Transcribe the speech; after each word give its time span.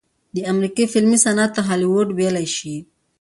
د 0.35 0.37
امريکې 0.51 0.85
فلمي 0.93 1.17
صنعت 1.25 1.51
ته 1.55 1.61
هالي 1.67 1.87
وډ 1.91 2.07
وئيلے 2.17 2.45
شي 2.55 2.75